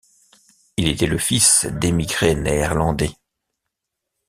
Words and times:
Il 0.77 0.87
était 0.87 1.05
le 1.05 1.19
fils 1.19 1.67
d'émigrés 1.73 2.33
néerlandais. 2.33 3.13